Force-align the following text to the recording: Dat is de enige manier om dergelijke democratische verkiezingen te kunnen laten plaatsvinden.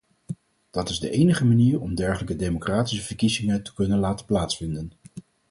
Dat 0.71 0.89
is 0.89 0.99
de 0.99 1.09
enige 1.09 1.45
manier 1.45 1.81
om 1.81 1.95
dergelijke 1.95 2.35
democratische 2.35 3.03
verkiezingen 3.03 3.63
te 3.63 3.73
kunnen 3.73 3.97
laten 3.99 4.25
plaatsvinden. 4.25 4.91